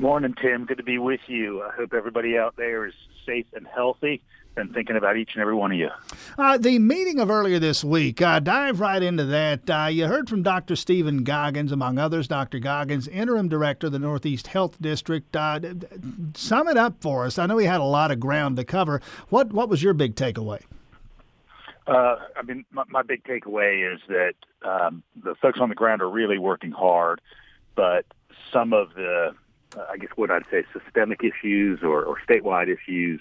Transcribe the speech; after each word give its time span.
Morning, 0.00 0.34
Tim. 0.40 0.64
Good 0.64 0.78
to 0.78 0.82
be 0.82 0.96
with 0.96 1.20
you. 1.26 1.62
I 1.62 1.72
hope 1.72 1.92
everybody 1.92 2.38
out 2.38 2.56
there 2.56 2.86
is 2.86 2.94
safe 3.26 3.44
and 3.52 3.66
healthy. 3.66 4.22
Been 4.54 4.72
thinking 4.72 4.96
about 4.96 5.18
each 5.18 5.32
and 5.34 5.42
every 5.42 5.54
one 5.54 5.72
of 5.72 5.78
you. 5.78 5.90
Uh, 6.38 6.56
the 6.56 6.78
meeting 6.78 7.20
of 7.20 7.30
earlier 7.30 7.58
this 7.58 7.84
week, 7.84 8.22
uh, 8.22 8.40
dive 8.40 8.80
right 8.80 9.02
into 9.02 9.26
that. 9.26 9.68
Uh, 9.68 9.88
you 9.88 10.06
heard 10.06 10.26
from 10.30 10.42
Dr. 10.42 10.74
Stephen 10.74 11.22
Goggins, 11.22 11.70
among 11.70 11.98
others. 11.98 12.26
Dr. 12.28 12.60
Goggins, 12.60 13.08
interim 13.08 13.50
director 13.50 13.88
of 13.88 13.92
the 13.92 13.98
Northeast 13.98 14.46
Health 14.46 14.80
District. 14.80 15.36
Uh, 15.36 15.60
sum 16.34 16.66
it 16.68 16.78
up 16.78 16.94
for 17.02 17.26
us. 17.26 17.38
I 17.38 17.44
know 17.44 17.56
we 17.56 17.66
had 17.66 17.82
a 17.82 17.84
lot 17.84 18.10
of 18.10 18.18
ground 18.18 18.56
to 18.56 18.64
cover. 18.64 19.02
What 19.28 19.52
what 19.52 19.68
was 19.68 19.82
your 19.82 19.92
big 19.92 20.14
takeaway? 20.14 20.62
Uh, 21.86 22.16
I 22.36 22.42
mean, 22.42 22.64
my, 22.70 22.84
my, 22.88 23.02
big 23.02 23.22
takeaway 23.24 23.94
is 23.94 24.00
that 24.08 24.34
um, 24.62 25.02
the 25.22 25.34
folks 25.34 25.60
on 25.60 25.68
the 25.68 25.74
ground 25.74 26.00
are 26.00 26.08
really 26.08 26.38
working 26.38 26.70
hard, 26.70 27.20
but 27.74 28.06
some 28.50 28.72
of 28.72 28.94
the, 28.94 29.34
uh, 29.76 29.84
I 29.90 29.96
guess, 29.96 30.10
what 30.16 30.30
I'd 30.30 30.44
say, 30.50 30.64
systemic 30.72 31.22
issues 31.22 31.80
or, 31.82 32.04
or 32.04 32.16
statewide 32.28 32.68
issues 32.68 33.20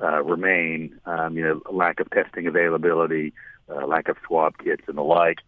uh, 0.00 0.22
remain. 0.22 0.98
Um, 1.06 1.36
you 1.36 1.44
know, 1.44 1.62
lack 1.70 2.00
of 2.00 2.10
testing 2.10 2.46
availability, 2.46 3.32
uh, 3.68 3.86
lack 3.86 4.08
of 4.08 4.16
swab 4.26 4.58
kits, 4.58 4.82
and 4.86 4.96
the 4.96 5.02
like. 5.02 5.38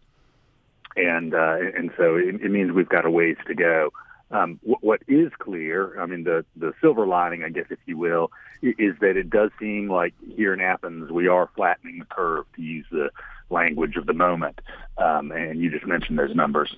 And 0.95 1.33
uh, 1.33 1.57
and 1.75 1.91
so 1.97 2.15
it, 2.15 2.35
it 2.41 2.51
means 2.51 2.71
we've 2.71 2.89
got 2.89 3.05
a 3.05 3.09
ways 3.09 3.37
to 3.47 3.55
go. 3.55 3.91
Um, 4.31 4.59
what, 4.63 4.83
what 4.83 5.01
is 5.07 5.31
clear, 5.39 5.99
I 5.99 6.05
mean, 6.05 6.23
the 6.23 6.45
the 6.55 6.73
silver 6.81 7.05
lining, 7.05 7.43
I 7.43 7.49
guess, 7.49 7.65
if 7.69 7.79
you 7.85 7.97
will, 7.97 8.31
is 8.61 8.95
that 8.99 9.17
it 9.17 9.29
does 9.29 9.51
seem 9.59 9.89
like 9.89 10.13
here 10.35 10.53
in 10.53 10.61
Athens 10.61 11.11
we 11.11 11.27
are 11.27 11.49
flattening 11.55 11.99
the 11.99 12.05
curve, 12.05 12.45
to 12.55 12.61
use 12.61 12.85
the 12.91 13.09
language 13.49 13.97
of 13.97 14.05
the 14.05 14.13
moment. 14.13 14.61
Um, 14.97 15.31
and 15.31 15.59
you 15.59 15.69
just 15.69 15.85
mentioned 15.85 16.17
those 16.17 16.35
numbers. 16.35 16.75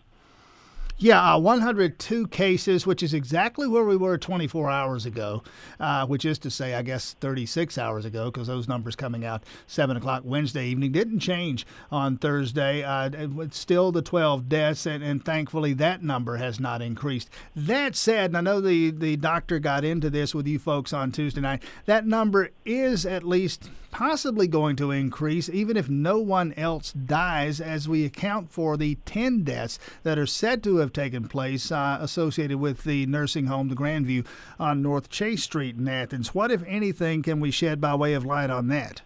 Yeah, 1.04 1.34
uh, 1.34 1.38
102 1.38 2.28
cases, 2.28 2.88
which 2.88 3.04
is 3.04 3.14
exactly 3.14 3.68
where 3.68 3.84
we 3.84 3.98
were 3.98 4.18
24 4.18 4.70
hours 4.70 5.06
ago, 5.06 5.44
uh, 5.78 6.06
which 6.06 6.24
is 6.24 6.40
to 6.40 6.50
say, 6.50 6.76
I 6.76 6.82
guess 6.82 7.12
36 7.20 7.78
hours 7.78 8.06
ago, 8.06 8.32
because 8.32 8.48
those 8.48 8.70
numbers 8.70 8.96
coming 8.96 9.26
out 9.26 9.44
7 9.68 9.98
o'clock 9.98 10.22
Wednesday 10.24 10.68
evening 10.68 10.94
didn't 10.94 11.20
change 11.20 11.68
on 11.92 12.16
Thursday. 12.16 12.84
Uh, 12.84 13.28
still 13.52 13.92
the 13.92 14.02
12 14.02 14.48
deaths, 14.48 14.86
and, 14.86 15.04
and 15.04 15.26
thankfully 15.26 15.74
that 15.74 16.02
number 16.02 16.38
has 16.38 16.58
not 16.58 16.82
increased. 16.82 17.30
That 17.54 17.98
said, 17.98 18.30
and 18.30 18.38
I 18.38 18.42
know 18.42 18.62
the, 18.62 18.90
the 18.92 19.18
doctor 19.18 19.60
got 19.60 19.84
into 19.84 20.10
this 20.10 20.34
with 20.34 20.48
you 20.48 20.58
folks 20.58 20.94
on 20.94 21.12
Tuesday 21.12 21.42
night, 21.42 21.64
that 21.86 22.08
number 22.08 22.52
is 22.64 23.06
at 23.06 23.26
least 23.26 23.70
possibly 23.94 24.48
going 24.48 24.76
to 24.76 24.90
increase, 24.90 25.48
even 25.50 25.78
if 25.78 25.88
no 25.88 26.18
one 26.18 26.52
else 26.54 26.92
dies, 26.94 27.62
as 27.62 27.88
we 27.88 28.04
account 28.04 28.52
for 28.52 28.76
the 28.76 28.96
10 29.06 29.44
deaths 29.44 29.78
that 30.02 30.18
are 30.18 30.26
said 30.26 30.64
to 30.64 30.78
have 30.78 30.92
taken 30.94 31.28
place 31.28 31.72
uh, 31.72 31.98
associated 32.00 32.60
with 32.60 32.84
the 32.84 33.06
nursing 33.06 33.48
home, 33.48 33.70
the 33.70 33.76
Grandview, 33.76 34.26
on 34.60 34.82
North 34.82 35.10
Chase 35.10 35.44
Street 35.44 35.76
in 35.76 35.88
Athens. 35.88 36.34
What, 36.34 36.52
if 36.52 36.64
anything, 36.66 37.24
can 37.24 37.40
we 37.40 37.52
shed 37.52 37.82
by 37.82 37.96
way 37.96 38.14
of 38.14 38.26
light 38.26 38.50
on 38.50 38.68
that? 38.70 39.02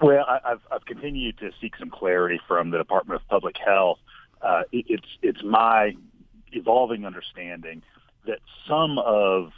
Well, 0.00 0.24
I've, 0.28 0.60
I've 0.70 0.84
continued 0.84 1.38
to 1.38 1.52
seek 1.60 1.76
some 1.76 1.90
clarity 1.90 2.40
from 2.48 2.70
the 2.70 2.78
Department 2.78 3.20
of 3.20 3.28
Public 3.28 3.56
Health. 3.64 3.98
Uh, 4.40 4.62
it, 4.72 4.86
it's 4.88 5.06
it's 5.22 5.42
my 5.44 5.94
evolving 6.50 7.06
understanding 7.06 7.82
that 8.26 8.40
some 8.68 8.98
of 8.98 9.52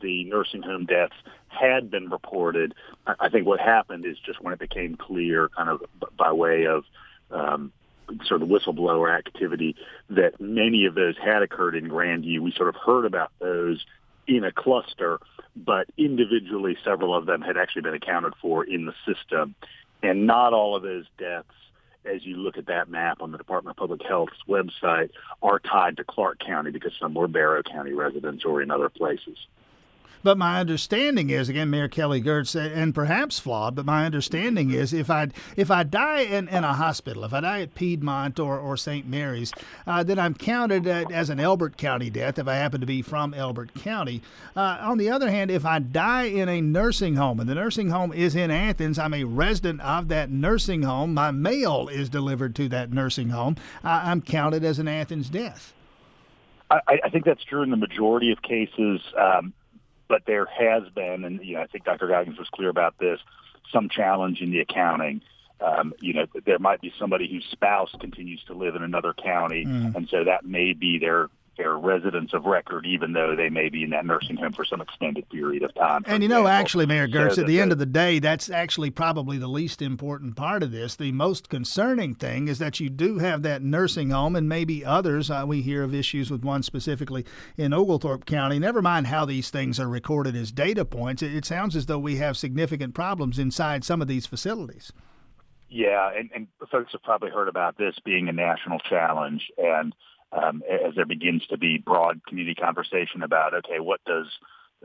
the 0.00 0.24
nursing 0.24 0.62
home 0.62 0.86
deaths 0.86 1.14
had 1.48 1.90
been 1.90 2.08
reported. 2.08 2.74
I 3.06 3.28
think 3.28 3.46
what 3.46 3.60
happened 3.60 4.06
is 4.06 4.16
just 4.24 4.40
when 4.40 4.52
it 4.52 4.58
became 4.58 4.96
clear, 4.96 5.50
kind 5.56 5.68
of 5.68 5.82
by 6.16 6.32
way 6.32 6.66
of 6.66 6.84
um, 7.30 7.72
sort 8.26 8.42
of 8.42 8.48
whistleblower 8.48 9.16
activity, 9.16 9.76
that 10.10 10.40
many 10.40 10.86
of 10.86 10.94
those 10.94 11.14
had 11.22 11.42
occurred 11.42 11.74
in 11.74 11.88
Grandview. 11.88 12.40
We 12.40 12.52
sort 12.52 12.68
of 12.68 12.76
heard 12.76 13.04
about 13.04 13.32
those 13.38 13.84
in 14.26 14.44
a 14.44 14.52
cluster, 14.52 15.18
but 15.56 15.88
individually, 15.96 16.76
several 16.84 17.14
of 17.14 17.26
them 17.26 17.42
had 17.42 17.56
actually 17.56 17.82
been 17.82 17.94
accounted 17.94 18.34
for 18.40 18.64
in 18.64 18.86
the 18.86 18.94
system. 19.06 19.54
And 20.02 20.26
not 20.26 20.52
all 20.52 20.76
of 20.76 20.82
those 20.82 21.04
deaths, 21.18 21.48
as 22.04 22.24
you 22.24 22.36
look 22.36 22.58
at 22.58 22.66
that 22.66 22.88
map 22.88 23.20
on 23.20 23.30
the 23.30 23.38
Department 23.38 23.76
of 23.76 23.78
Public 23.78 24.02
Health's 24.06 24.32
website, 24.48 25.10
are 25.42 25.58
tied 25.58 25.96
to 25.98 26.04
Clarke 26.04 26.40
County 26.40 26.70
because 26.70 26.92
some 27.00 27.14
were 27.14 27.28
Barrow 27.28 27.62
County 27.62 27.92
residents 27.92 28.44
or 28.44 28.62
in 28.62 28.70
other 28.70 28.88
places. 28.88 29.38
But 30.22 30.38
my 30.38 30.60
understanding 30.60 31.30
is, 31.30 31.48
again, 31.48 31.70
Mayor 31.70 31.88
Kelly 31.88 32.22
Girtz, 32.22 32.54
and 32.54 32.94
perhaps 32.94 33.38
flawed, 33.38 33.74
but 33.74 33.84
my 33.84 34.06
understanding 34.06 34.70
is 34.70 34.92
if 34.92 35.10
I 35.10 35.28
if 35.56 35.70
I 35.70 35.82
die 35.82 36.20
in, 36.20 36.48
in 36.48 36.64
a 36.64 36.74
hospital, 36.74 37.24
if 37.24 37.32
I 37.32 37.40
die 37.40 37.62
at 37.62 37.74
Piedmont 37.74 38.38
or, 38.38 38.58
or 38.58 38.76
St. 38.76 39.06
Mary's, 39.06 39.52
uh, 39.86 40.02
then 40.02 40.18
I'm 40.18 40.34
counted 40.34 40.86
as 40.86 41.28
an 41.30 41.40
Elbert 41.40 41.76
County 41.76 42.10
death 42.10 42.38
if 42.38 42.46
I 42.46 42.54
happen 42.54 42.80
to 42.80 42.86
be 42.86 43.02
from 43.02 43.34
Elbert 43.34 43.74
County. 43.74 44.22
Uh, 44.54 44.78
on 44.80 44.98
the 44.98 45.10
other 45.10 45.30
hand, 45.30 45.50
if 45.50 45.64
I 45.64 45.80
die 45.80 46.24
in 46.24 46.48
a 46.48 46.60
nursing 46.60 47.16
home, 47.16 47.40
and 47.40 47.48
the 47.48 47.54
nursing 47.54 47.90
home 47.90 48.12
is 48.12 48.36
in 48.36 48.50
Athens, 48.50 48.98
I'm 48.98 49.14
a 49.14 49.24
resident 49.24 49.80
of 49.80 50.08
that 50.08 50.30
nursing 50.30 50.82
home, 50.82 51.14
my 51.14 51.30
mail 51.30 51.88
is 51.88 52.08
delivered 52.08 52.54
to 52.56 52.68
that 52.68 52.92
nursing 52.92 53.30
home, 53.30 53.56
uh, 53.84 54.02
I'm 54.04 54.22
counted 54.22 54.64
as 54.64 54.78
an 54.78 54.88
Athens 54.88 55.28
death. 55.28 55.74
I, 56.70 57.00
I 57.04 57.10
think 57.10 57.24
that's 57.24 57.44
true 57.44 57.62
in 57.62 57.70
the 57.70 57.76
majority 57.76 58.32
of 58.32 58.40
cases. 58.40 59.00
Um, 59.18 59.52
but 60.12 60.26
there 60.26 60.44
has 60.44 60.82
been, 60.94 61.24
and 61.24 61.42
you 61.42 61.54
know, 61.54 61.62
I 61.62 61.66
think 61.68 61.84
Dr. 61.84 62.06
Goggins 62.06 62.38
was 62.38 62.46
clear 62.50 62.68
about 62.68 62.98
this, 62.98 63.18
some 63.72 63.88
challenge 63.88 64.42
in 64.42 64.50
the 64.50 64.58
accounting. 64.58 65.22
Um, 65.58 65.94
you 66.00 66.12
know, 66.12 66.26
there 66.44 66.58
might 66.58 66.82
be 66.82 66.92
somebody 66.98 67.26
whose 67.26 67.46
spouse 67.50 67.88
continues 67.98 68.44
to 68.48 68.52
live 68.52 68.76
in 68.76 68.82
another 68.82 69.14
county, 69.14 69.64
mm. 69.64 69.94
and 69.94 70.06
so 70.10 70.24
that 70.24 70.44
may 70.44 70.74
be 70.74 70.98
their 70.98 71.30
their 71.56 71.76
residents 71.76 72.32
of 72.32 72.44
record, 72.44 72.86
even 72.86 73.12
though 73.12 73.36
they 73.36 73.48
may 73.48 73.68
be 73.68 73.82
in 73.82 73.90
that 73.90 74.06
nursing 74.06 74.36
home 74.36 74.52
for 74.52 74.64
some 74.64 74.80
extended 74.80 75.28
period 75.28 75.62
of 75.62 75.74
time. 75.74 76.02
And 76.06 76.22
you 76.22 76.28
know, 76.28 76.46
actually, 76.46 76.86
Mayor 76.86 77.08
Girtz, 77.08 77.34
so 77.34 77.42
at 77.42 77.46
the 77.46 77.60
end 77.60 77.72
of 77.72 77.78
the 77.78 77.86
day, 77.86 78.18
that's 78.18 78.50
actually 78.50 78.90
probably 78.90 79.38
the 79.38 79.48
least 79.48 79.82
important 79.82 80.36
part 80.36 80.62
of 80.62 80.70
this. 80.70 80.96
The 80.96 81.12
most 81.12 81.48
concerning 81.48 82.14
thing 82.14 82.48
is 82.48 82.58
that 82.58 82.80
you 82.80 82.88
do 82.88 83.18
have 83.18 83.42
that 83.42 83.62
nursing 83.62 84.10
home, 84.10 84.36
and 84.36 84.48
maybe 84.48 84.84
others. 84.84 85.30
Uh, 85.30 85.44
we 85.46 85.62
hear 85.62 85.82
of 85.82 85.94
issues 85.94 86.30
with 86.30 86.42
one 86.44 86.62
specifically 86.62 87.24
in 87.56 87.72
Oglethorpe 87.72 88.24
County. 88.24 88.58
Never 88.58 88.82
mind 88.82 89.08
how 89.08 89.24
these 89.24 89.50
things 89.50 89.78
are 89.78 89.88
recorded 89.88 90.34
as 90.36 90.52
data 90.52 90.84
points. 90.84 91.22
It, 91.22 91.34
it 91.34 91.44
sounds 91.44 91.76
as 91.76 91.86
though 91.86 91.98
we 91.98 92.16
have 92.16 92.36
significant 92.36 92.94
problems 92.94 93.38
inside 93.38 93.84
some 93.84 94.00
of 94.00 94.08
these 94.08 94.26
facilities. 94.26 94.92
Yeah, 95.68 96.10
and, 96.14 96.30
and 96.34 96.48
folks 96.70 96.92
have 96.92 97.02
probably 97.02 97.30
heard 97.30 97.48
about 97.48 97.78
this 97.78 97.94
being 98.04 98.28
a 98.28 98.32
national 98.32 98.78
challenge, 98.78 99.50
and 99.56 99.94
um, 100.32 100.62
as 100.68 100.94
there 100.94 101.06
begins 101.06 101.46
to 101.48 101.58
be 101.58 101.78
broad 101.78 102.24
community 102.26 102.54
conversation 102.54 103.22
about 103.22 103.54
okay, 103.54 103.80
what 103.80 104.00
does 104.04 104.26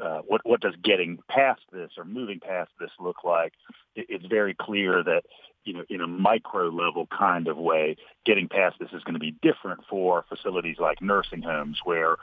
uh, 0.01 0.19
what 0.27 0.41
what 0.45 0.61
does 0.61 0.75
getting 0.83 1.19
past 1.29 1.61
this 1.71 1.91
or 1.97 2.05
moving 2.05 2.39
past 2.39 2.71
this 2.79 2.91
look 2.99 3.23
like? 3.23 3.53
It, 3.95 4.07
it's 4.09 4.25
very 4.25 4.53
clear 4.53 5.03
that 5.03 5.23
you 5.63 5.73
know 5.73 5.83
in 5.89 6.01
a 6.01 6.07
micro 6.07 6.69
level 6.69 7.07
kind 7.07 7.47
of 7.47 7.57
way, 7.57 7.97
getting 8.25 8.47
past 8.47 8.77
this 8.79 8.89
is 8.93 9.03
going 9.03 9.15
to 9.15 9.19
be 9.19 9.35
different 9.41 9.81
for 9.89 10.25
facilities 10.29 10.77
like 10.79 11.01
nursing 11.01 11.41
homes 11.41 11.79
where 11.83 12.17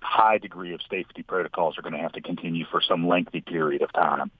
high 0.00 0.38
degree 0.38 0.74
of 0.74 0.80
safety 0.90 1.22
protocols 1.22 1.78
are 1.78 1.82
going 1.82 1.94
to 1.94 1.98
have 1.98 2.12
to 2.12 2.20
continue 2.20 2.64
for 2.70 2.80
some 2.80 3.08
lengthy 3.08 3.40
period 3.40 3.82
of 3.82 3.92
time. 3.92 4.30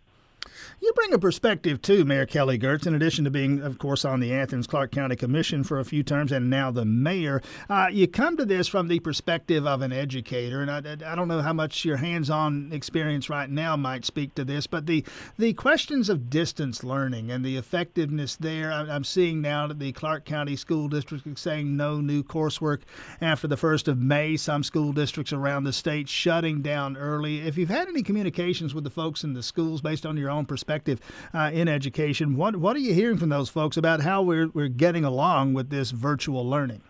You 0.80 0.92
bring 0.94 1.12
a 1.12 1.18
perspective 1.18 1.82
too, 1.82 2.04
Mayor 2.04 2.26
Kelly 2.26 2.58
Girtz, 2.58 2.86
in 2.86 2.94
addition 2.94 3.24
to 3.24 3.30
being, 3.30 3.60
of 3.60 3.78
course, 3.78 4.04
on 4.04 4.20
the 4.20 4.32
Athens 4.32 4.66
Clarke 4.66 4.90
County 4.90 5.16
Commission 5.16 5.64
for 5.64 5.78
a 5.78 5.84
few 5.84 6.02
terms 6.02 6.32
and 6.32 6.50
now 6.50 6.70
the 6.70 6.84
mayor. 6.84 7.42
Uh, 7.68 7.88
you 7.90 8.06
come 8.06 8.36
to 8.36 8.44
this 8.44 8.68
from 8.68 8.88
the 8.88 9.00
perspective 9.00 9.66
of 9.66 9.82
an 9.82 9.92
educator, 9.92 10.62
and 10.62 10.70
I, 10.70 10.78
I 11.10 11.14
don't 11.14 11.28
know 11.28 11.42
how 11.42 11.52
much 11.52 11.84
your 11.84 11.96
hands 11.96 12.30
on 12.30 12.70
experience 12.72 13.30
right 13.30 13.48
now 13.48 13.76
might 13.76 14.04
speak 14.04 14.34
to 14.34 14.44
this, 14.44 14.66
but 14.66 14.86
the, 14.86 15.04
the 15.38 15.52
questions 15.52 16.08
of 16.08 16.30
distance 16.30 16.84
learning 16.84 17.30
and 17.30 17.44
the 17.44 17.56
effectiveness 17.56 18.36
there, 18.36 18.72
I, 18.72 18.94
am 18.94 19.04
seeing 19.04 19.40
now 19.40 19.66
that 19.66 19.78
the 19.78 19.92
Clarke 19.92 20.24
County 20.24 20.56
School 20.56 20.88
District 20.88 21.26
is 21.26 21.40
saying 21.40 21.76
no 21.76 22.00
new 22.00 22.22
coursework 22.22 22.80
after 23.20 23.46
the 23.46 23.56
1st 23.56 23.88
of 23.88 23.98
May. 23.98 24.36
Some 24.36 24.62
school 24.62 24.92
districts 24.92 25.32
around 25.32 25.64
the 25.64 25.72
state 25.72 26.08
shutting 26.08 26.62
down 26.62 26.96
early. 26.96 27.40
If 27.40 27.56
you've 27.56 27.68
had 27.68 27.88
any 27.88 28.02
communications 28.02 28.74
with 28.74 28.84
the 28.84 28.90
folks 28.90 29.24
in 29.24 29.34
the 29.34 29.42
schools 29.42 29.80
based 29.80 30.06
on 30.06 30.16
your 30.16 30.30
own 30.30 30.43
perspective 30.46 31.00
uh, 31.32 31.50
in 31.52 31.68
education. 31.68 32.36
What 32.36 32.56
what 32.56 32.76
are 32.76 32.80
you 32.80 32.94
hearing 32.94 33.18
from 33.18 33.28
those 33.28 33.48
folks 33.48 33.76
about 33.76 34.00
how 34.00 34.22
we're 34.22 34.48
we're 34.48 34.68
getting 34.68 35.04
along 35.04 35.54
with 35.54 35.70
this 35.70 35.90
virtual 35.90 36.48
learning? 36.48 36.82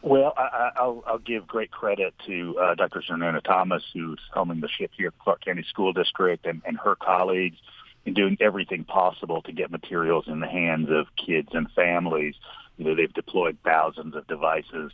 Well, 0.00 0.32
I, 0.36 0.86
will 0.86 1.02
I'll 1.06 1.18
give 1.18 1.46
great 1.46 1.70
credit 1.70 2.14
to 2.26 2.58
uh, 2.58 2.74
Dr. 2.76 3.02
Xernona 3.02 3.42
Thomas, 3.42 3.82
who's 3.92 4.20
helming 4.34 4.60
the 4.60 4.68
ship 4.68 4.92
here 4.96 5.08
at 5.08 5.18
Clarke 5.18 5.44
County 5.44 5.64
School 5.64 5.92
District, 5.92 6.46
and, 6.46 6.62
and 6.64 6.78
her 6.78 6.94
colleagues 6.94 7.58
in 8.06 8.14
doing 8.14 8.36
everything 8.40 8.84
possible 8.84 9.42
to 9.42 9.52
get 9.52 9.70
materials 9.70 10.24
in 10.28 10.40
the 10.40 10.46
hands 10.46 10.88
of 10.90 11.06
kids 11.16 11.48
and 11.52 11.70
families. 11.72 12.34
You 12.76 12.84
know, 12.84 12.94
they've 12.94 13.12
deployed 13.12 13.58
thousands 13.64 14.14
of 14.14 14.26
devices. 14.28 14.92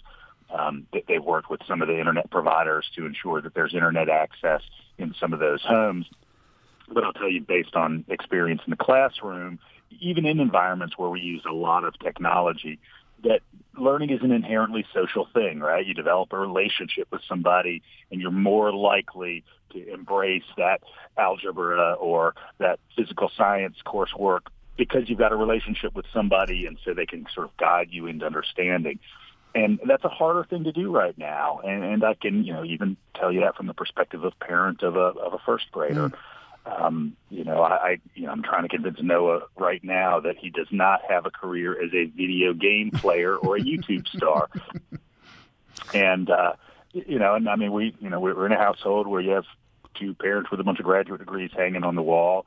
Um, 0.51 0.87
they've 1.07 1.23
worked 1.23 1.51
with 1.51 1.61
some 1.67 1.83
of 1.83 1.89
the 1.89 1.99
internet 1.99 2.31
providers 2.31 2.89
to 2.97 3.05
ensure 3.05 3.43
that 3.43 3.55
there's 3.55 3.75
internet 3.75 4.09
access 4.09 4.63
in 4.99 5.15
some 5.21 5.33
of 5.33 5.39
those 5.39 5.63
homes. 5.63 6.07
But 6.89 7.05
I'll 7.05 7.13
tell 7.13 7.31
you, 7.31 7.41
based 7.41 7.75
on 7.75 8.05
experience 8.09 8.63
in 8.67 8.71
the 8.71 8.77
classroom, 8.77 9.59
even 10.01 10.27
in 10.27 10.41
environments 10.41 10.99
where 10.99 11.09
we 11.09 11.21
use 11.21 11.43
a 11.49 11.53
lot 11.53 11.85
of 11.85 11.99
technology, 11.99 12.79
that 13.23 13.41
learning 13.77 14.11
is 14.11 14.21
an 14.23 14.31
inherently 14.31 14.85
social 14.95 15.27
thing, 15.33 15.61
right? 15.61 15.85
You 15.85 15.95
develop 15.95 16.33
a 16.33 16.39
relationship 16.39 17.09
with 17.11 17.23
somebody 17.29 17.83
and 18.11 18.21
you're 18.21 18.31
more 18.31 18.73
likely 18.73 19.45
to 19.73 19.93
embrace 19.93 20.45
that 20.57 20.83
algebra 21.17 21.95
or 21.95 22.35
that 22.59 22.79
physical 22.97 23.31
science 23.37 23.77
coursework 23.85 24.41
because 24.77 25.09
you've 25.09 25.19
got 25.19 25.33
a 25.33 25.37
relationship 25.37 25.95
with 25.95 26.07
somebody 26.13 26.67
and 26.67 26.79
so 26.85 26.95
they 26.95 27.07
can 27.07 27.27
sort 27.35 27.47
of 27.47 27.57
guide 27.57 27.89
you 27.91 28.07
into 28.07 28.27
understanding. 28.27 28.99
And 29.55 29.79
that's 29.87 30.05
a 30.05 30.09
harder 30.09 30.45
thing 30.45 30.65
to 30.65 30.73
do 30.73 30.91
right 30.91 31.17
now. 31.17 31.61
And, 31.63 31.85
and 31.85 32.05
I 32.05 32.15
can, 32.15 32.45
you 32.45 32.53
know, 32.53 32.65
even 32.65 32.97
tell 33.15 33.31
you 33.31 33.41
that 33.41 33.57
from 33.57 33.69
the 33.69 33.75
perspective 33.75 34.25
of 34.25 34.39
parent 34.41 34.83
of 34.83 34.97
a, 34.97 34.99
of 34.99 35.33
a 35.33 35.39
first 35.39 35.71
grader. 35.71 36.09
Mm. 36.09 36.15
Um, 36.67 37.17
you 37.29 37.45
know, 37.45 37.63
I, 37.63 37.75
I, 37.75 37.99
you 38.15 38.25
know, 38.25 38.33
I'm 38.33 38.43
trying 38.43 38.63
to 38.63 38.69
convince 38.69 38.99
Noah 39.03 39.43
right 39.57 39.85
now 39.85 40.21
that 40.21 40.37
he 40.39 40.49
does 40.49 40.69
not 40.71 41.01
have 41.09 41.27
a 41.27 41.31
career 41.31 41.73
as 41.73 41.93
a 41.93 42.07
video 42.07 42.55
game 42.55 42.91
player 42.91 43.37
or 43.37 43.57
a 43.57 43.61
YouTube 43.61 44.09
star. 44.09 44.49
And, 45.93 46.31
uh, 46.31 46.55
you 46.93 47.19
know, 47.19 47.35
and 47.35 47.49
I 47.49 47.57
mean, 47.57 47.73
we, 47.73 47.95
you 48.01 48.11
know, 48.11 48.21
we're 48.21 48.47
in 48.47 48.53
a 48.53 48.59
household 48.59 49.07
where 49.07 49.21
you 49.21 49.31
have 49.31 49.45
two 49.95 50.15
parents 50.15 50.51
with 50.51 50.61
a 50.61 50.65
bunch 50.65 50.79
of 50.79 50.85
graduate 50.85 51.21
degrees 51.21 51.51
hanging 51.57 51.85
on 51.85 51.95
the 51.95 52.03
wall. 52.03 52.47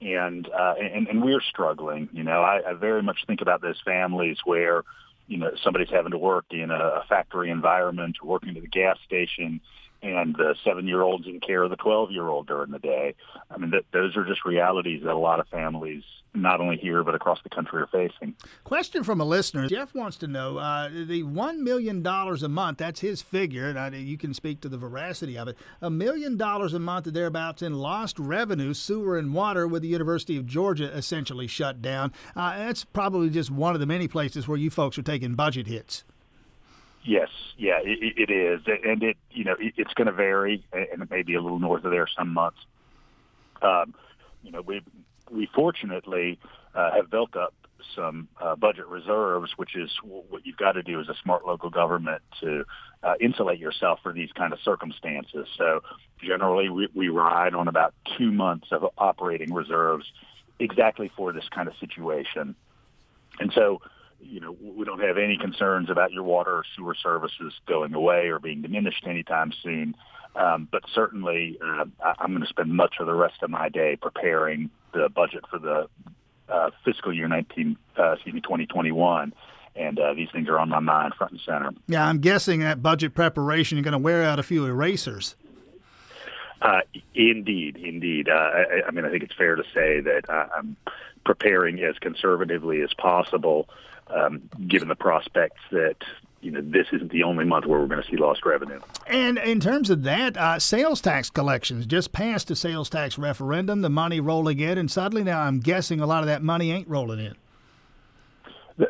And, 0.00 0.48
uh, 0.48 0.74
and, 0.80 1.08
and 1.08 1.22
we're 1.22 1.42
struggling, 1.42 2.08
you 2.12 2.22
know, 2.22 2.40
I, 2.40 2.62
I 2.70 2.72
very 2.72 3.02
much 3.02 3.26
think 3.26 3.42
about 3.42 3.60
those 3.60 3.80
families 3.84 4.38
where, 4.44 4.82
you 5.28 5.36
know, 5.36 5.50
somebody's 5.62 5.90
having 5.90 6.12
to 6.12 6.18
work 6.18 6.46
in 6.50 6.70
a, 6.70 6.74
a 6.74 7.04
factory 7.08 7.50
environment 7.50 8.16
or 8.22 8.28
working 8.28 8.56
at 8.56 8.64
a 8.64 8.68
gas 8.68 8.96
station 9.04 9.60
and 10.02 10.34
the 10.34 10.54
seven-year-old's 10.64 11.26
in 11.26 11.40
care 11.40 11.62
of 11.62 11.70
the 11.70 11.76
12-year-old 11.76 12.46
during 12.46 12.70
the 12.70 12.78
day. 12.78 13.14
I 13.50 13.58
mean, 13.58 13.70
that, 13.70 13.84
those 13.92 14.16
are 14.16 14.24
just 14.24 14.44
realities 14.44 15.02
that 15.04 15.12
a 15.12 15.18
lot 15.18 15.40
of 15.40 15.48
families, 15.48 16.02
not 16.34 16.60
only 16.60 16.76
here 16.76 17.04
but 17.04 17.14
across 17.14 17.38
the 17.42 17.50
country, 17.50 17.82
are 17.82 17.86
facing. 17.88 18.34
Question 18.64 19.04
from 19.04 19.20
a 19.20 19.24
listener: 19.24 19.68
Jeff 19.68 19.94
wants 19.94 20.16
to 20.18 20.26
know 20.26 20.58
uh, 20.58 20.88
the 20.88 21.22
one 21.24 21.62
million 21.62 22.02
dollars 22.02 22.42
a 22.42 22.48
month. 22.48 22.78
That's 22.78 23.00
his 23.00 23.20
figure, 23.20 23.68
and 23.68 23.78
I, 23.78 23.88
you 23.90 24.16
can 24.16 24.32
speak 24.32 24.60
to 24.62 24.68
the 24.68 24.78
veracity 24.78 25.36
of 25.36 25.48
it. 25.48 25.56
A 25.82 25.90
million 25.90 26.36
dollars 26.36 26.72
a 26.72 26.78
month 26.78 27.06
or 27.06 27.10
thereabouts 27.10 27.62
in 27.62 27.74
lost 27.74 28.18
revenue, 28.18 28.72
sewer 28.74 29.18
and 29.18 29.34
water, 29.34 29.66
with 29.68 29.82
the 29.82 29.88
University 29.88 30.36
of 30.36 30.46
Georgia 30.46 30.90
essentially 30.96 31.46
shut 31.46 31.82
down. 31.82 32.12
Uh, 32.34 32.56
that's 32.56 32.84
probably 32.84 33.28
just 33.28 33.50
one 33.50 33.74
of 33.74 33.80
the 33.80 33.86
many 33.86 34.08
places 34.08 34.48
where 34.48 34.58
you 34.58 34.70
folks 34.70 34.98
are 34.98 35.02
taking 35.02 35.34
budget 35.34 35.66
hits. 35.66 36.04
Yes, 37.02 37.28
yeah, 37.56 37.78
it, 37.82 38.28
it 38.28 38.30
is, 38.30 38.60
and 38.84 39.02
it 39.02 39.16
you 39.30 39.44
know 39.44 39.56
it, 39.58 39.74
it's 39.76 39.94
going 39.94 40.06
to 40.06 40.12
vary, 40.12 40.62
and 40.72 41.02
it 41.02 41.10
may 41.10 41.22
be 41.22 41.34
a 41.34 41.40
little 41.40 41.58
north 41.58 41.84
of 41.84 41.90
there 41.90 42.06
some 42.06 42.32
months. 42.34 42.58
Um, 43.62 43.94
you 44.42 44.52
know, 44.52 44.60
we 44.60 44.82
we 45.30 45.48
fortunately 45.54 46.38
uh, 46.74 46.92
have 46.92 47.10
built 47.10 47.36
up 47.36 47.54
some 47.96 48.28
uh, 48.40 48.54
budget 48.56 48.86
reserves, 48.86 49.52
which 49.56 49.74
is 49.74 49.90
what 50.02 50.44
you've 50.44 50.58
got 50.58 50.72
to 50.72 50.82
do 50.82 51.00
as 51.00 51.08
a 51.08 51.14
smart 51.22 51.46
local 51.46 51.70
government 51.70 52.22
to 52.40 52.64
uh, 53.02 53.14
insulate 53.18 53.58
yourself 53.58 54.00
for 54.02 54.12
these 54.12 54.30
kind 54.32 54.52
of 54.52 54.58
circumstances. 54.60 55.48
So 55.56 55.82
generally, 56.22 56.68
we, 56.68 56.88
we 56.94 57.08
ride 57.08 57.54
on 57.54 57.66
about 57.68 57.94
two 58.18 58.30
months 58.30 58.68
of 58.72 58.84
operating 58.98 59.54
reserves 59.54 60.04
exactly 60.58 61.10
for 61.16 61.32
this 61.32 61.48
kind 61.50 61.66
of 61.68 61.74
situation, 61.80 62.54
and 63.38 63.52
so 63.54 63.80
you 64.22 64.40
know, 64.40 64.56
we 64.60 64.84
don't 64.84 65.00
have 65.00 65.18
any 65.18 65.36
concerns 65.36 65.90
about 65.90 66.12
your 66.12 66.22
water 66.22 66.52
or 66.52 66.64
sewer 66.76 66.94
services 66.94 67.52
going 67.66 67.94
away 67.94 68.28
or 68.28 68.38
being 68.38 68.62
diminished 68.62 69.04
anytime 69.06 69.52
soon. 69.62 69.94
Um, 70.36 70.68
but 70.70 70.84
certainly, 70.94 71.58
uh, 71.64 71.84
I'm 72.18 72.30
going 72.30 72.42
to 72.42 72.48
spend 72.48 72.72
much 72.72 72.94
of 73.00 73.06
the 73.06 73.14
rest 73.14 73.42
of 73.42 73.50
my 73.50 73.68
day 73.68 73.96
preparing 74.00 74.70
the 74.92 75.08
budget 75.08 75.44
for 75.50 75.58
the 75.58 75.88
uh, 76.48 76.70
fiscal 76.84 77.12
year 77.12 77.28
19, 77.28 77.76
uh, 77.98 78.12
excuse 78.12 78.34
me, 78.34 78.40
2021 78.40 79.32
and 79.76 79.98
uh, 79.98 80.14
these 80.14 80.28
things 80.32 80.48
are 80.48 80.58
on 80.58 80.68
my 80.68 80.80
mind 80.80 81.14
front 81.14 81.32
and 81.32 81.40
center. 81.46 81.70
Yeah, 81.86 82.06
I'm 82.06 82.18
guessing 82.18 82.60
that 82.60 82.82
budget 82.82 83.14
preparation 83.14 83.78
you're 83.78 83.84
going 83.84 83.92
to 83.92 83.98
wear 83.98 84.24
out 84.24 84.38
a 84.38 84.42
few 84.42 84.66
erasers. 84.66 85.36
Uh, 86.60 86.80
indeed, 87.14 87.76
indeed. 87.76 88.28
Uh, 88.28 88.32
I, 88.32 88.82
I, 88.88 88.90
mean, 88.90 89.04
I 89.04 89.10
think 89.10 89.22
it's 89.22 89.34
fair 89.34 89.56
to 89.56 89.62
say 89.74 90.00
that 90.00 90.28
uh, 90.28 90.48
I'm 90.56 90.76
preparing 91.24 91.82
as 91.82 91.96
conservatively 91.98 92.82
as 92.82 92.92
possible 92.94 93.68
um, 94.14 94.48
given 94.68 94.88
the 94.88 94.94
prospects 94.94 95.60
that 95.70 95.96
you 96.40 96.50
know 96.50 96.60
this 96.62 96.86
isn't 96.92 97.12
the 97.12 97.22
only 97.22 97.44
month 97.44 97.66
where 97.66 97.80
we're 97.80 97.86
going 97.86 98.02
to 98.02 98.08
see 98.08 98.16
lost 98.16 98.44
revenue. 98.44 98.80
And 99.06 99.38
in 99.38 99.60
terms 99.60 99.90
of 99.90 100.02
that, 100.04 100.36
uh, 100.36 100.58
sales 100.58 101.00
tax 101.00 101.30
collections 101.30 101.86
just 101.86 102.12
passed 102.12 102.50
a 102.50 102.56
sales 102.56 102.88
tax 102.88 103.18
referendum. 103.18 103.82
The 103.82 103.90
money 103.90 104.20
rolling 104.20 104.60
in, 104.60 104.78
and 104.78 104.90
suddenly 104.90 105.24
now 105.24 105.40
I'm 105.40 105.60
guessing 105.60 106.00
a 106.00 106.06
lot 106.06 106.22
of 106.22 106.26
that 106.26 106.42
money 106.42 106.72
ain't 106.72 106.88
rolling 106.88 107.20
in. 107.20 107.34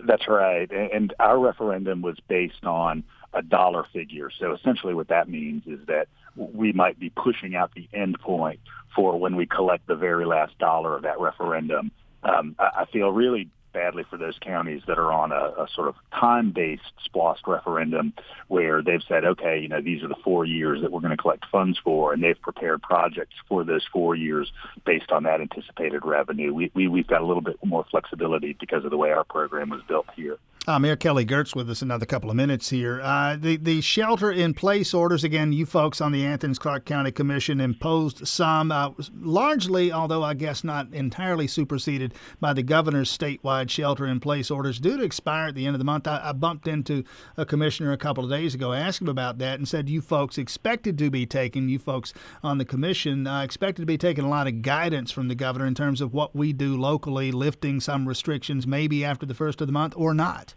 that's 0.06 0.28
right, 0.28 0.70
and 0.70 1.12
our 1.18 1.38
referendum 1.38 2.02
was 2.02 2.16
based 2.28 2.64
on 2.64 3.02
a 3.32 3.42
dollar 3.42 3.86
figure. 3.92 4.30
So 4.38 4.54
essentially, 4.54 4.94
what 4.94 5.08
that 5.08 5.28
means 5.28 5.62
is 5.66 5.80
that 5.86 6.08
we 6.36 6.72
might 6.72 6.98
be 6.98 7.10
pushing 7.10 7.54
out 7.54 7.72
the 7.74 7.88
end 7.92 8.18
point 8.20 8.60
for 8.94 9.18
when 9.18 9.36
we 9.36 9.46
collect 9.46 9.86
the 9.86 9.94
very 9.94 10.26
last 10.26 10.58
dollar 10.58 10.96
of 10.96 11.02
that 11.02 11.20
referendum. 11.20 11.90
Um, 12.22 12.54
I 12.58 12.84
feel 12.92 13.10
really 13.10 13.48
badly 13.72 14.04
for 14.08 14.16
those 14.16 14.38
counties 14.40 14.82
that 14.86 14.98
are 14.98 15.12
on 15.12 15.32
a, 15.32 15.62
a 15.62 15.66
sort 15.74 15.88
of 15.88 15.94
time-based 16.18 16.82
SPLOST 17.04 17.46
referendum 17.46 18.12
where 18.48 18.82
they've 18.82 19.02
said, 19.08 19.24
okay, 19.24 19.58
you 19.58 19.68
know, 19.68 19.80
these 19.80 20.02
are 20.02 20.08
the 20.08 20.16
four 20.24 20.44
years 20.44 20.80
that 20.82 20.92
we're 20.92 21.00
going 21.00 21.16
to 21.16 21.16
collect 21.16 21.44
funds 21.50 21.78
for, 21.82 22.12
and 22.12 22.22
they've 22.22 22.40
prepared 22.40 22.82
projects 22.82 23.34
for 23.48 23.64
those 23.64 23.86
four 23.92 24.14
years 24.14 24.50
based 24.84 25.10
on 25.10 25.22
that 25.24 25.40
anticipated 25.40 26.04
revenue. 26.04 26.52
We, 26.52 26.70
we, 26.74 26.88
we've 26.88 27.06
got 27.06 27.22
a 27.22 27.26
little 27.26 27.42
bit 27.42 27.56
more 27.64 27.84
flexibility 27.90 28.56
because 28.58 28.84
of 28.84 28.90
the 28.90 28.96
way 28.96 29.10
our 29.10 29.24
program 29.24 29.70
was 29.70 29.82
built 29.88 30.06
here. 30.16 30.38
Uh, 30.68 30.78
Mayor 30.78 30.94
Kelly 30.94 31.24
Girtz 31.24 31.56
with 31.56 31.70
us 31.70 31.80
another 31.80 32.04
couple 32.04 32.28
of 32.28 32.36
minutes 32.36 32.68
here. 32.68 33.00
Uh, 33.02 33.34
the 33.34 33.56
the 33.56 33.80
shelter 33.80 34.30
in 34.30 34.52
place 34.52 34.92
orders 34.92 35.24
again. 35.24 35.54
You 35.54 35.64
folks 35.64 36.02
on 36.02 36.12
the 36.12 36.26
Athens 36.26 36.58
Clarke 36.58 36.84
County 36.84 37.10
Commission 37.10 37.60
imposed 37.60 38.28
some, 38.28 38.70
uh, 38.70 38.90
largely, 39.18 39.90
although 39.90 40.22
I 40.22 40.34
guess 40.34 40.62
not 40.62 40.92
entirely 40.92 41.46
superseded 41.46 42.12
by 42.40 42.52
the 42.52 42.62
governor's 42.62 43.16
statewide 43.16 43.70
shelter 43.70 44.06
in 44.06 44.20
place 44.20 44.50
orders 44.50 44.78
due 44.78 44.98
to 44.98 45.02
expire 45.02 45.48
at 45.48 45.54
the 45.54 45.64
end 45.64 45.74
of 45.74 45.78
the 45.78 45.84
month. 45.84 46.06
I, 46.06 46.20
I 46.22 46.32
bumped 46.32 46.68
into 46.68 47.04
a 47.38 47.46
commissioner 47.46 47.92
a 47.92 47.96
couple 47.96 48.22
of 48.22 48.30
days 48.30 48.54
ago, 48.54 48.74
asked 48.74 49.00
him 49.00 49.08
about 49.08 49.38
that, 49.38 49.58
and 49.58 49.66
said 49.66 49.88
you 49.88 50.02
folks 50.02 50.36
expected 50.36 50.98
to 50.98 51.10
be 51.10 51.24
taking, 51.24 51.70
you 51.70 51.78
folks 51.78 52.12
on 52.42 52.58
the 52.58 52.66
commission 52.66 53.26
uh, 53.26 53.42
expected 53.42 53.82
to 53.82 53.86
be 53.86 53.98
taking 53.98 54.24
a 54.24 54.30
lot 54.30 54.46
of 54.46 54.60
guidance 54.60 55.10
from 55.10 55.28
the 55.28 55.34
governor 55.34 55.66
in 55.66 55.74
terms 55.74 56.02
of 56.02 56.12
what 56.12 56.36
we 56.36 56.52
do 56.52 56.76
locally, 56.78 57.32
lifting 57.32 57.80
some 57.80 58.06
restrictions 58.06 58.66
maybe 58.66 59.02
after 59.04 59.24
the 59.24 59.34
first 59.34 59.62
of 59.62 59.66
the 59.66 59.72
month 59.72 59.94
or 59.96 60.12
not. 60.12 60.54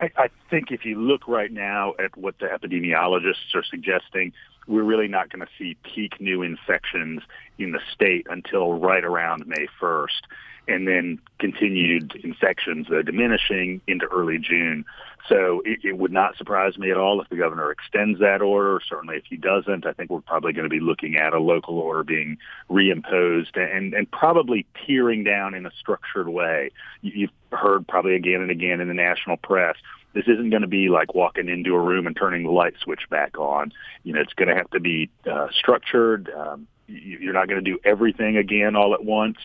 I, 0.00 0.10
I 0.16 0.28
think 0.50 0.70
if 0.70 0.84
you 0.84 1.00
look 1.00 1.26
right 1.26 1.50
now 1.50 1.94
at 2.02 2.16
what 2.16 2.38
the 2.38 2.46
epidemiologists 2.46 3.54
are 3.54 3.64
suggesting, 3.64 4.32
we're 4.66 4.82
really 4.82 5.08
not 5.08 5.30
going 5.30 5.44
to 5.44 5.52
see 5.58 5.76
peak 5.82 6.20
new 6.20 6.42
infections 6.42 7.22
in 7.58 7.72
the 7.72 7.80
state 7.92 8.26
until 8.30 8.74
right 8.74 9.04
around 9.04 9.46
May 9.46 9.66
1st 9.80 10.22
and 10.68 10.86
then 10.86 11.18
continued 11.38 12.14
infections 12.22 12.86
uh, 12.90 13.02
diminishing 13.02 13.80
into 13.86 14.06
early 14.06 14.38
June. 14.38 14.84
So 15.28 15.62
it, 15.64 15.80
it 15.84 15.98
would 15.98 16.12
not 16.12 16.36
surprise 16.36 16.76
me 16.78 16.90
at 16.90 16.96
all 16.96 17.20
if 17.20 17.28
the 17.28 17.36
governor 17.36 17.70
extends 17.70 18.20
that 18.20 18.42
order. 18.42 18.80
Certainly, 18.88 19.16
if 19.16 19.24
he 19.28 19.36
doesn't, 19.36 19.86
I 19.86 19.92
think 19.92 20.10
we're 20.10 20.20
probably 20.20 20.52
going 20.52 20.64
to 20.64 20.70
be 20.70 20.80
looking 20.80 21.16
at 21.16 21.32
a 21.32 21.38
local 21.38 21.78
order 21.78 22.02
being 22.02 22.38
reimposed 22.70 23.56
and, 23.56 23.94
and 23.94 24.10
probably 24.10 24.66
tearing 24.86 25.24
down 25.24 25.54
in 25.54 25.66
a 25.66 25.70
structured 25.78 26.28
way. 26.28 26.70
You've 27.02 27.30
heard 27.52 27.86
probably 27.86 28.14
again 28.14 28.40
and 28.40 28.50
again 28.50 28.80
in 28.80 28.88
the 28.88 28.94
national 28.94 29.36
press 29.36 29.76
this 30.14 30.24
isn't 30.26 30.50
going 30.50 30.62
to 30.62 30.68
be 30.68 30.88
like 30.88 31.14
walking 31.14 31.48
into 31.48 31.74
a 31.74 31.80
room 31.80 32.06
and 32.06 32.16
turning 32.16 32.44
the 32.44 32.50
light 32.50 32.74
switch 32.80 33.08
back 33.10 33.38
on. 33.38 33.72
You 34.04 34.14
know, 34.14 34.20
it's 34.20 34.34
going 34.34 34.48
to 34.48 34.54
have 34.54 34.70
to 34.70 34.80
be 34.80 35.10
uh, 35.30 35.48
structured. 35.52 36.30
Um, 36.30 36.66
you're 36.86 37.32
not 37.32 37.48
going 37.48 37.62
to 37.64 37.70
do 37.70 37.78
everything 37.84 38.36
again 38.36 38.76
all 38.76 38.94
at 38.94 39.04
once. 39.04 39.38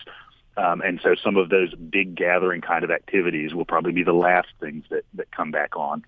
Um, 0.56 0.80
and 0.80 1.00
so 1.02 1.14
some 1.14 1.36
of 1.36 1.50
those 1.50 1.72
big 1.74 2.16
gathering 2.16 2.60
kind 2.60 2.82
of 2.82 2.90
activities 2.90 3.54
will 3.54 3.64
probably 3.64 3.92
be 3.92 4.02
the 4.02 4.12
last 4.12 4.48
things 4.60 4.84
that, 4.90 5.04
that 5.14 5.30
come 5.30 5.50
back 5.52 5.76
on. 5.76 6.04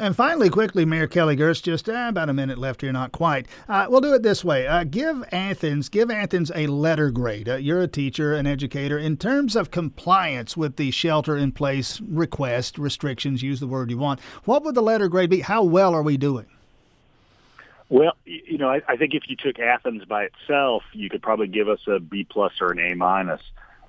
And 0.00 0.14
finally, 0.14 0.48
quickly, 0.48 0.84
Mayor 0.84 1.08
Kelly 1.08 1.36
Girtz, 1.36 1.60
just 1.60 1.88
uh, 1.88 2.06
about 2.08 2.28
a 2.28 2.32
minute 2.32 2.56
left 2.56 2.82
here, 2.82 2.92
not 2.92 3.10
quite. 3.10 3.46
Uh, 3.68 3.86
we'll 3.90 4.00
do 4.00 4.14
it 4.14 4.22
this 4.22 4.44
way. 4.44 4.64
Uh, 4.64 4.84
give 4.84 5.24
Athens, 5.32 5.88
give 5.88 6.08
Athens 6.08 6.52
a 6.54 6.68
letter 6.68 7.10
grade. 7.10 7.48
Uh, 7.48 7.56
you're 7.56 7.80
a 7.80 7.88
teacher, 7.88 8.32
an 8.32 8.46
educator. 8.46 8.96
In 8.96 9.16
terms 9.16 9.56
of 9.56 9.72
compliance 9.72 10.56
with 10.56 10.76
the 10.76 10.92
shelter-in-place 10.92 12.00
request, 12.00 12.78
restrictions, 12.78 13.42
use 13.42 13.58
the 13.58 13.66
word 13.66 13.90
you 13.90 13.98
want. 13.98 14.20
What 14.44 14.62
would 14.62 14.76
the 14.76 14.82
letter 14.82 15.08
grade 15.08 15.30
be? 15.30 15.40
How 15.40 15.64
well 15.64 15.92
are 15.94 16.02
we 16.04 16.16
doing? 16.16 16.46
Well, 17.88 18.12
you 18.24 18.58
know, 18.58 18.68
I, 18.68 18.82
I 18.86 18.96
think 18.96 19.14
if 19.14 19.24
you 19.28 19.34
took 19.34 19.58
Athens 19.58 20.04
by 20.04 20.24
itself, 20.24 20.84
you 20.92 21.10
could 21.10 21.22
probably 21.22 21.48
give 21.48 21.68
us 21.68 21.80
a 21.88 21.98
B 21.98 22.24
plus 22.28 22.52
or 22.60 22.70
an 22.70 22.78
A 22.78 22.94
minus. 22.94 23.40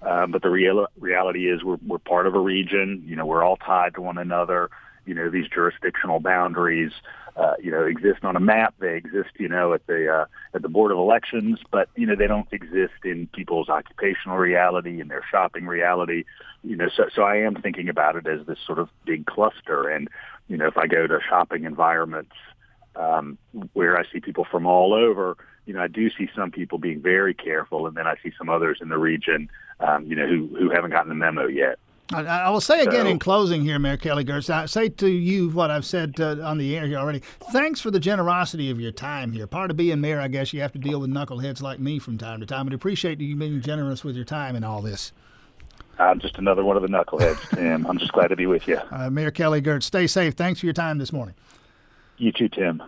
Uh, 0.02 0.26
but 0.26 0.42
the 0.42 0.50
real 0.50 0.88
reality 0.98 1.52
is 1.52 1.64
we're 1.64 1.78
we're 1.86 2.00
part 2.00 2.26
of 2.26 2.34
a 2.34 2.40
region. 2.40 3.04
You 3.06 3.18
know, 3.18 3.26
we're 3.26 3.44
all 3.44 3.58
tied 3.58 3.96
to 3.96 4.02
one 4.02 4.18
another 4.18 4.70
you 5.10 5.16
know 5.16 5.28
these 5.28 5.48
jurisdictional 5.48 6.20
boundaries 6.20 6.92
uh, 7.36 7.56
you 7.60 7.72
know 7.72 7.84
exist 7.84 8.24
on 8.24 8.36
a 8.36 8.40
map. 8.40 8.76
They 8.78 8.96
exist 8.96 9.32
you 9.40 9.50
know 9.50 9.74
at 9.74 9.88
the 9.88 10.08
uh, 10.08 10.26
at 10.54 10.62
the 10.62 10.70
board 10.70 10.92
of 10.92 11.00
elections, 11.00 11.60
but 11.72 11.90
you 11.96 12.06
know 12.06 12.16
they 12.16 12.28
don't 12.28 12.48
exist 12.52 12.94
in 13.04 13.26
people's 13.34 13.70
occupational 13.70 14.38
reality 14.38 15.02
and 15.02 15.10
their 15.10 15.24
shopping 15.32 15.66
reality. 15.66 16.26
You 16.64 16.76
know, 16.76 16.90
so 16.96 17.10
so 17.12 17.24
I 17.24 17.38
am 17.38 17.56
thinking 17.56 17.90
about 17.90 18.18
it 18.18 18.28
as 18.28 18.46
this 18.46 18.60
sort 18.64 18.78
of 18.78 18.88
big 19.04 19.26
cluster, 19.26 19.90
and 19.90 20.10
you 20.48 20.58
know 20.58 20.68
if 20.68 20.78
I 20.78 20.86
go 20.86 21.08
to 21.08 21.20
shopping 21.28 21.64
environments 21.64 22.36
um, 22.96 23.40
where 23.74 23.98
I 23.98 24.04
see 24.12 24.20
people 24.20 24.46
from 24.46 24.68
all 24.68 24.94
over, 24.94 25.36
you 25.66 25.74
know 25.74 25.82
I 25.82 25.88
do 25.88 26.12
see 26.12 26.30
some 26.36 26.52
people 26.52 26.78
being 26.78 27.02
very 27.02 27.34
careful, 27.34 27.88
and 27.88 27.98
then 27.98 28.06
I 28.06 28.14
see 28.22 28.32
some 28.38 28.50
others 28.50 28.78
in 28.80 28.90
the 28.90 29.00
region, 29.00 29.50
um, 29.80 30.06
you 30.06 30.16
know 30.16 30.28
who 30.28 30.48
who 30.56 30.70
haven't 30.70 30.92
gotten 30.92 31.10
the 31.10 31.16
memo 31.16 31.48
yet. 31.48 31.80
I, 32.12 32.22
I 32.22 32.50
will 32.50 32.62
say 32.62 32.82
again 32.82 33.06
so, 33.06 33.08
in 33.08 33.20
closing 33.20 33.64
here, 33.64 33.78
Mayor 33.78 33.98
Kelly 33.98 34.26
Girtz, 34.26 34.50
I 34.50 34.66
say 34.66 34.90
to 34.90 35.08
you 35.08 35.50
what 35.50 35.70
I've 35.70 35.86
said 35.86 36.20
uh, 36.20 36.38
on 36.42 36.58
the 36.58 36.76
air 36.76 36.88
here 36.88 36.98
already. 36.98 37.22
Thanks 37.52 37.80
for 37.80 37.92
the 37.92 38.00
generosity 38.00 38.72
of 38.72 38.80
your 38.80 38.92
time 38.92 39.32
here. 39.32 39.46
Part 39.46 39.70
of 39.70 39.78
being 39.78 40.02
mayor, 40.02 40.20
I 40.20 40.28
guess, 40.28 40.52
you 40.52 40.62
have 40.62 40.72
to 40.72 40.80
deal 40.80 41.00
with 41.00 41.12
knuckleheads 41.12 41.62
like 41.62 41.80
me 41.80 42.00
from 42.00 42.18
time 42.18 42.40
to 42.40 42.46
time, 42.48 42.66
but 42.66 42.74
appreciate 42.74 43.20
you 43.20 43.36
being 43.36 43.62
generous 43.62 44.04
with 44.04 44.16
your 44.16 44.26
time 44.26 44.56
and 44.56 44.66
all 44.66 44.82
this. 44.82 45.12
I'm 46.00 46.20
just 46.20 46.38
another 46.38 46.64
one 46.64 46.78
of 46.78 46.82
the 46.82 46.88
knuckleheads, 46.88 47.56
Tim. 47.56 47.86
I'm 47.86 47.98
just 47.98 48.14
glad 48.14 48.30
to 48.30 48.36
be 48.36 48.46
with 48.48 48.68
you. 48.68 48.80
Uh, 48.90 49.10
mayor 49.10 49.32
Kelly 49.32 49.62
Girtz, 49.62 49.84
stay 49.84 50.08
safe. 50.08 50.34
Thanks 50.34 50.62
for 50.62 50.66
your 50.66 50.74
time 50.74 50.98
this 50.98 51.14
morning. 51.14 51.36
You 52.18 52.32
too, 52.32 52.50
Tim. 52.50 52.82